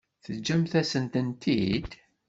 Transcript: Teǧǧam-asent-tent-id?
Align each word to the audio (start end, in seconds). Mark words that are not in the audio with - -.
Teǧǧam-asent-tent-id? 0.23 1.89